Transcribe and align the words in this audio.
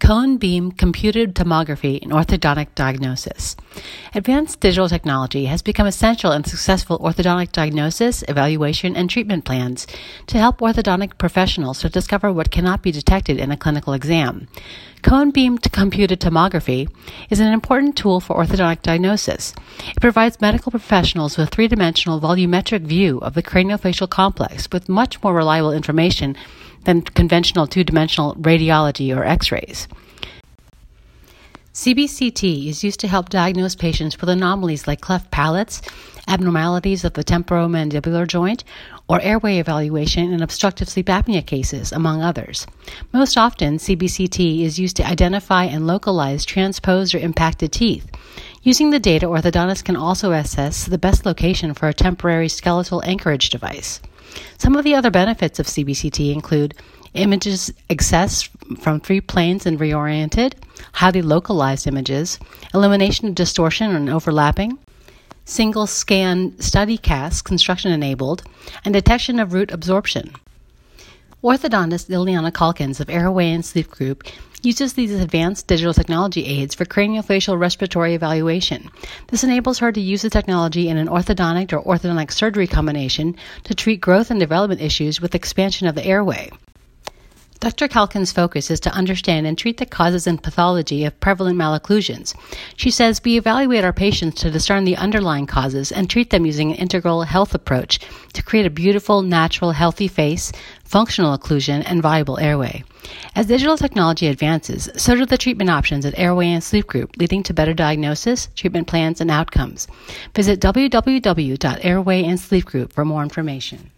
Cone 0.00 0.38
beam 0.38 0.72
computed 0.72 1.34
tomography 1.34 1.98
in 1.98 2.08
orthodontic 2.08 2.74
diagnosis. 2.74 3.54
Advanced 4.14 4.58
digital 4.58 4.88
technology 4.88 5.44
has 5.44 5.60
become 5.60 5.86
essential 5.86 6.32
in 6.32 6.42
successful 6.42 6.98
orthodontic 6.98 7.52
diagnosis, 7.52 8.24
evaluation, 8.26 8.96
and 8.96 9.10
treatment 9.10 9.44
plans 9.44 9.86
to 10.26 10.38
help 10.38 10.60
orthodontic 10.60 11.18
professionals 11.18 11.80
to 11.80 11.90
discover 11.90 12.32
what 12.32 12.50
cannot 12.50 12.82
be 12.82 12.90
detected 12.90 13.38
in 13.38 13.52
a 13.52 13.58
clinical 13.58 13.92
exam. 13.92 14.48
Cone 15.02 15.30
beam 15.30 15.58
computed 15.58 16.18
tomography 16.18 16.88
is 17.28 17.38
an 17.38 17.52
important 17.52 17.94
tool 17.96 18.20
for 18.20 18.36
orthodontic 18.36 18.80
diagnosis. 18.82 19.54
It 19.86 20.00
provides 20.00 20.40
medical 20.40 20.70
professionals 20.70 21.36
with 21.36 21.50
three 21.50 21.68
dimensional 21.68 22.20
volumetric 22.20 22.82
view 22.82 23.18
of 23.18 23.34
the 23.34 23.42
craniofacial 23.42 24.08
complex 24.08 24.66
with 24.72 24.88
much 24.88 25.22
more 25.22 25.34
reliable 25.34 25.72
information 25.72 26.36
than 26.84 27.02
conventional 27.02 27.66
two 27.66 27.84
dimensional 27.84 28.34
radiology 28.36 29.14
or 29.16 29.24
x 29.24 29.52
rays. 29.52 29.88
CBCT 31.72 32.66
is 32.66 32.82
used 32.82 32.98
to 33.00 33.08
help 33.08 33.28
diagnose 33.28 33.76
patients 33.76 34.20
with 34.20 34.28
anomalies 34.28 34.88
like 34.88 35.00
cleft 35.00 35.30
palates, 35.30 35.80
abnormalities 36.26 37.04
of 37.04 37.12
the 37.12 37.22
temporomandibular 37.22 38.26
joint, 38.26 38.64
or 39.08 39.20
airway 39.20 39.58
evaluation 39.58 40.32
in 40.32 40.42
obstructive 40.42 40.88
sleep 40.88 41.06
apnea 41.06 41.46
cases, 41.46 41.92
among 41.92 42.22
others. 42.22 42.66
Most 43.12 43.38
often, 43.38 43.78
CBCT 43.78 44.62
is 44.62 44.78
used 44.78 44.96
to 44.96 45.06
identify 45.06 45.64
and 45.64 45.86
localize 45.86 46.44
transposed 46.44 47.14
or 47.14 47.18
impacted 47.18 47.72
teeth. 47.72 48.10
Using 48.62 48.90
the 48.90 49.00
data, 49.00 49.24
orthodontists 49.24 49.82
can 49.82 49.96
also 49.96 50.32
assess 50.32 50.84
the 50.84 50.98
best 50.98 51.24
location 51.24 51.72
for 51.72 51.88
a 51.88 51.94
temporary 51.94 52.48
skeletal 52.50 53.02
anchorage 53.06 53.48
device. 53.48 54.02
Some 54.58 54.76
of 54.76 54.84
the 54.84 54.94
other 54.94 55.10
benefits 55.10 55.58
of 55.58 55.66
CBCT 55.66 56.34
include 56.34 56.74
images 57.14 57.72
accessed 57.88 58.50
from 58.78 59.00
three 59.00 59.22
planes 59.22 59.64
and 59.64 59.78
reoriented, 59.78 60.52
highly 60.92 61.22
localized 61.22 61.86
images, 61.86 62.38
elimination 62.74 63.28
of 63.28 63.34
distortion 63.34 63.96
and 63.96 64.10
overlapping, 64.10 64.78
single 65.46 65.86
scan 65.86 66.54
study 66.60 66.98
cast 66.98 67.46
construction 67.46 67.90
enabled, 67.90 68.42
and 68.84 68.92
detection 68.92 69.40
of 69.40 69.54
root 69.54 69.70
absorption. 69.70 70.34
Orthodontist 71.42 72.10
Liliana 72.10 72.52
Calkins 72.52 73.00
of 73.00 73.08
Airway 73.08 73.50
and 73.50 73.64
Sleep 73.64 73.90
Group 73.90 74.24
uses 74.62 74.92
these 74.92 75.18
advanced 75.18 75.66
digital 75.66 75.94
technology 75.94 76.44
aids 76.44 76.74
for 76.74 76.84
craniofacial 76.84 77.58
respiratory 77.58 78.12
evaluation. 78.12 78.90
This 79.28 79.42
enables 79.42 79.78
her 79.78 79.90
to 79.90 80.00
use 80.02 80.20
the 80.20 80.28
technology 80.28 80.90
in 80.90 80.98
an 80.98 81.08
orthodontic 81.08 81.72
or 81.72 81.82
orthodontic 81.82 82.30
surgery 82.30 82.66
combination 82.66 83.36
to 83.64 83.74
treat 83.74 84.02
growth 84.02 84.30
and 84.30 84.38
development 84.38 84.82
issues 84.82 85.22
with 85.22 85.34
expansion 85.34 85.86
of 85.86 85.94
the 85.94 86.04
airway. 86.04 86.50
Dr. 87.60 87.86
Kalkin's 87.88 88.32
focus 88.32 88.70
is 88.70 88.80
to 88.80 88.94
understand 88.94 89.46
and 89.46 89.58
treat 89.58 89.76
the 89.76 89.84
causes 89.84 90.26
and 90.26 90.42
pathology 90.42 91.04
of 91.04 91.20
prevalent 91.20 91.58
malocclusions. 91.58 92.34
She 92.74 92.90
says 92.90 93.20
we 93.22 93.36
evaluate 93.36 93.84
our 93.84 93.92
patients 93.92 94.40
to 94.40 94.50
discern 94.50 94.84
the 94.84 94.96
underlying 94.96 95.46
causes 95.46 95.92
and 95.92 96.08
treat 96.08 96.30
them 96.30 96.46
using 96.46 96.70
an 96.70 96.78
integral 96.78 97.24
health 97.24 97.54
approach 97.54 98.00
to 98.32 98.42
create 98.42 98.64
a 98.64 98.70
beautiful, 98.70 99.20
natural, 99.20 99.72
healthy 99.72 100.08
face, 100.08 100.52
functional 100.84 101.36
occlusion, 101.36 101.82
and 101.84 102.00
viable 102.00 102.38
airway. 102.38 102.82
As 103.36 103.44
digital 103.44 103.76
technology 103.76 104.28
advances, 104.28 104.88
so 104.96 105.14
do 105.14 105.26
the 105.26 105.36
treatment 105.36 105.68
options 105.68 106.06
at 106.06 106.18
Airway 106.18 106.46
and 106.46 106.64
Sleep 106.64 106.86
Group, 106.86 107.14
leading 107.18 107.42
to 107.42 107.52
better 107.52 107.74
diagnosis, 107.74 108.48
treatment 108.56 108.86
plans, 108.86 109.20
and 109.20 109.30
outcomes. 109.30 109.86
Visit 110.34 110.60
www.airwayandsleepgroup 110.60 112.92
for 112.94 113.04
more 113.04 113.22
information. 113.22 113.90